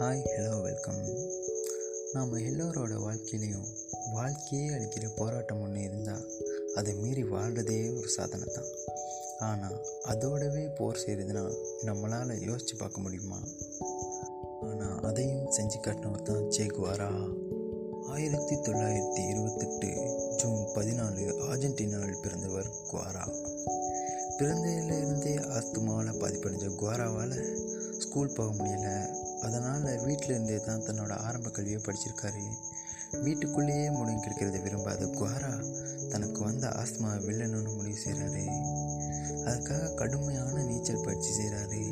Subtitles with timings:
[0.00, 0.98] Hi hello welcome
[2.12, 3.68] நாம் எல்லோரோட வாழ்க்கையிலையும்
[4.12, 6.24] வாழ்க்கையே அளிக்கிற போராட்டம் ஒன்று இருந்தால்
[6.74, 8.64] அதை மீறி வாழ்கிறதே ஒரு சாதனை தான்.
[9.38, 13.38] ஆனால் அதோடவே போர் செய்கிறதுனா நம்மளால் யோசித்து பார்க்க முடியுமா?
[14.62, 17.10] ஆனால் அதையும் செஞ்சு காட்டினவர் தான் சேகுவாரா
[18.08, 19.90] ஆயிரத்தி தொள்ளாயிரத்தி இருபத்தெட்டு
[20.36, 23.36] ஜூன் பதினாலு அர்ஜென்டினாவில் பிறந்தவர் குவாரா.
[24.38, 27.38] பிறந்ததிலிருந்தே ஆஸ்துமாவில் பாதிப்படைஞ்ச குவாராவால்
[27.98, 29.24] ஸ்கூல் போக முடியல.
[29.42, 32.44] அதனால் வீட்டில் இருந்தே தான் தன்னோட ஆரம்ப கல்வியை படிச்சிருக்காரு.
[33.22, 35.52] வீட்டுக்குள்ளேயே முடங்கி கிடைக்கிறத விரும்பாத குவாரா
[36.08, 38.44] தனக்கு வந்த ஆஸ்துமாவை வெல்லணும்னு முடிவு செய்கிறாரு
[39.48, 41.82] அதுக்காக கடுமையான நீச்சல் பயிற்சி செய்கிறாரு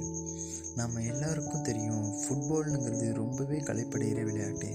[0.76, 4.70] நம்ம எல்லாருக்கும் தெரியும் ஃபுட்பால்னுங்கிறது ரொம்பவே களைப்படைகிற விளையாட்டு.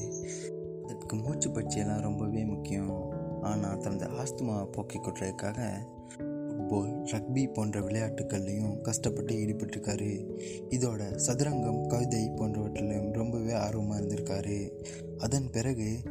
[0.85, 2.93] அதுக்கு மூச்சு பயிற்சியெல்லாம் ரொம்பவே முக்கியம்.
[3.41, 5.59] ஆனால் தனது ஆஸ்துமாவை போக்கிக் கொள்றதுக்காக
[6.69, 10.11] ஃபுட்பால் ரக்பி போன்ற விளையாட்டுக்கள்லையும் கஷ்டப்பட்டு ஈடுபட்டிருக்காரு.
[10.69, 12.48] இதோட சதுரங்கம் கவிதை போன்ற
[15.19, 16.01] அதன் பிறகு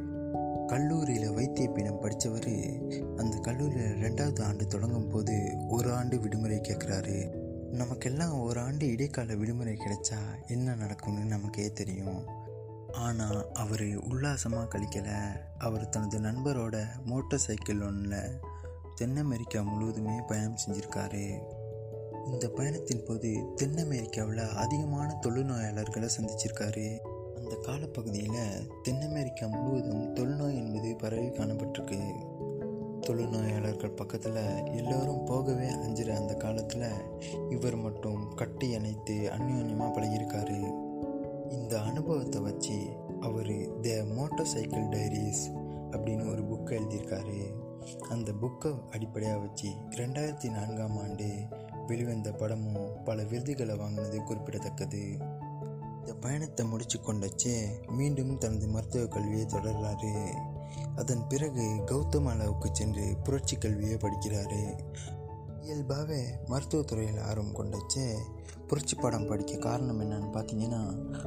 [0.66, 2.52] கல்லூரியில் வைத்திய பீடம் படித்தவர்
[3.16, 9.74] அந்த கல்லூரியில் ரெண்டாவது ஆண்டு தொடங்கும் போது ஒரு ஆண்டு விடுமுறை கேட்குறாரு நமக்கெல்லாம் ஒரு ஆண்டு இடைக்கால விடுமுறை
[9.74, 12.26] கிடைச்சா என்ன நடக்கும்னு நமக்கே தெரியும்.
[12.92, 15.18] ஆனால் அவர் உல்லாசமாக கழிக்கலை.
[15.58, 18.40] அவர் தனது நண்பரோட மோட்டார் சைக்கிள் ஒன்றில்
[18.94, 21.42] தென் அமெரிக்கா முழுவதுமே பயணம் செஞ்சுருக்காரு.
[22.26, 26.98] இந்த பயணத்தின் போது தென் அமெரிக்காவில் அதிகமான தொழுநோயாளர்களை சந்திச்சிருக்காரு.
[27.38, 32.00] அந்த காலப்பகுதியில் தென் அமெரிக்கா முழுவதும் தொழுநோய் என்பது பரவி காணப்பட்டிருக்கு.
[33.06, 36.88] தொழுநோயாளர்கள் பக்கத்தில் எல்லோரும் போகவே அஞ்சுற அந்த காலத்தில்
[37.48, 40.60] இவர் மட்டும் கட்டி அணைத்து அந்யோன்யமாக பழகியிருக்காரு.
[41.50, 42.78] இந்த அனுபவத்தை வச்சு
[43.20, 45.44] அவர் த மோட்டார் சைக்கிள் டைரிஸ்
[45.90, 47.40] அப்படின்னு ஒரு புக்கை எழுதியிருக்காரு.
[48.08, 51.28] அந்த புக்கை அடிப்படையாக வச்சு ரெண்டாயிரத்தி நான்காம் ஆண்டு
[51.86, 55.16] வெளிவந்த படமும் பல விருதுகளை வாங்கினது குறிப்பிடத்தக்கது.
[55.98, 60.32] இந்த பயணத்தை முடிச்சு கொண்டச்சே மீண்டும் தனது மருத்துவ கல்வியை தொடர்றாரு.
[60.96, 64.84] அதன் பிறகு கௌதமாலாவுக்கு சென்று புரட்சி கல்வியை படிக்கிறாரு.
[65.62, 68.16] இயல்பாகவே மருத்துவத்துறையில் ஆர்வம் கொண்டச்சே
[68.66, 70.80] புரட்சி பாடம் படிக்க காரணம் என்னன்னு பார்த்தீங்கன்னா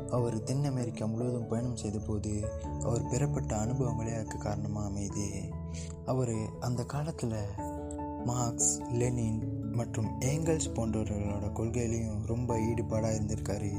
[0.10, 2.48] அவர் தென் அமெரிக்கா முழுவதும் பயணம் செய்த போது
[2.82, 5.52] அவர் பெறப்பட்ட அனுபவங்களே அதுக்கு காரணமாக அமையுது.
[6.06, 7.38] அவர் அந்த காலத்தில்
[8.26, 13.72] மார்க்ஸ் லெனின் மற்றும் ஏங்கல்ஸ் போன்றவர்களோட கொள்கையிலையும் ரொம்ப ஈடுபாடாக இருந்திருக்காரு.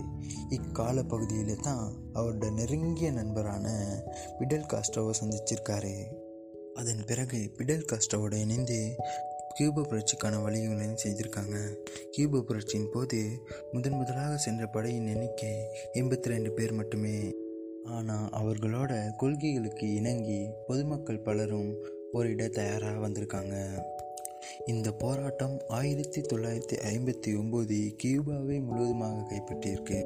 [0.48, 3.66] இக்கால பகுதியில் தான் அவரோட நெருங்கிய நண்பரான
[4.38, 5.94] பிடல் காஸ்ட்ரோவை சந்திச்சிருக்காரு.
[6.74, 8.94] அதன் பிறகு பிடல் காஸ்ட்ரோவோட இணைந்து
[9.54, 11.56] கியூபு புரட்சிக்கான வழிகளையும் செய்திருக்காங்க.
[12.10, 13.42] கியூபு புரட்சியின் போது
[13.72, 15.54] முதன் முதலாக சென்ற படையின் எண்ணிக்கை
[15.92, 17.34] எண்பத்தி ரெண்டு பேர் மட்டுமே.
[17.84, 21.72] ஆனால் அவர்களோட கொள்கைகளுக்கு இணங்கி பொதுமக்கள் பலரும்
[22.12, 23.56] போரிட தயாராக வந்திருக்காங்க.
[24.66, 30.04] இந்த போராட்டம் ஆயிரத்தி தொள்ளாயிரத்தி ஐம்பத்தி ஒம்போது கியூபாவை முழுவதுமாக கைப்பற்றியிருக்கு.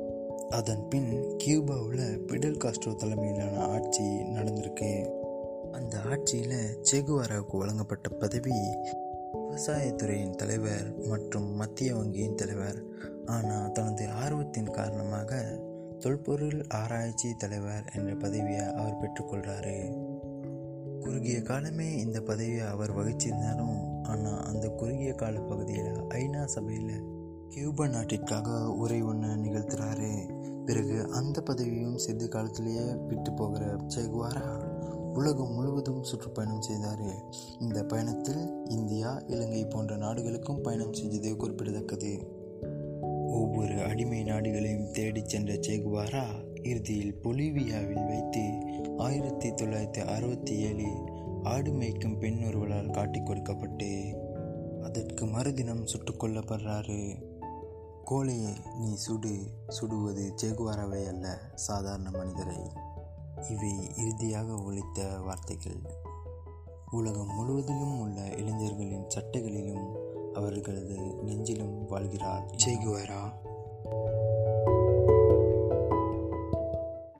[0.48, 5.10] அதன் பின் கியூபாவில் பிடல் காஸ்ட்ரோ தலைமையிலான ஆட்சி நடந்திருக்கு.
[5.72, 8.52] அந்த ஆட்சியில் செகுவாராவுக்கு வழங்கப்பட்ட பதவி
[9.32, 12.82] விவசாயத்துறையின் தலைவர் மற்றும் மத்திய வங்கியின் தலைவர்.
[13.26, 15.60] ஆனால் தனது ஆர்வத்தின் காரணமாக
[15.98, 20.04] தொல்பொருள் ஆராய்ச்சி தலைவர் என்ற பதவியை அவர் பெற்றுக்கொள்கிறாரு
[21.00, 27.02] குறுகிய காலமே இந்த பதவியை அவர் வகிச்சிருந்தாலும் ஆனால் அந்த குறுகிய கால பகுதியில் ஐநா சபையில்
[27.48, 30.34] கியூபா நாட்டிற்காக உரை ஒன்று நிகழ்த்துறாரு.
[30.64, 34.74] பிறகு அந்த பதவியும் சிறிது காலத்திலேயே விட்டு போகிற செகுவாரா
[35.14, 37.04] உலகம் முழுவதும் சுற்றுப்பயணம் செய்தார்.
[37.60, 42.34] இந்த பயணத்தில் இந்தியா இலங்கை போன்ற நாடுகளுக்கும் பயணம் செஞ்சது குறிப்பிடத்தக்கது.
[43.26, 46.24] ஒவ்வொரு அடிமை நாடுகளையும் தேடிச் சென்ற செகுவாரா
[46.62, 48.44] இறுதியில் பொலிவியாவில் வைத்து
[48.98, 51.15] ஆயிரத்தி தொள்ளாயிரத்தி அறுபத்தி ஏழில்
[51.46, 54.16] ஆடு மேய்க்கும் பெண் ஒருவரால் காட்டி கொடுக்கப்பட்டு
[54.82, 57.22] அதற்கு மறுதினம் சுட்டுக் கொல்லப்படுறாரு.
[58.04, 62.56] கோழையை நீ சுடு சுடுவது சேகுவாராவை அல்ல சாதாரண மனிதரை.
[63.50, 65.80] இவை இறுதியாக ஒழித்த வார்த்தைகள்.
[66.90, 69.94] உலகம் முழுவதிலும் உள்ள இளைஞர்களின் சட்டைகளிலும்
[70.32, 73.32] அவர்களது நெஞ்சிலும் வாழ்கிறார் சேகுவாரா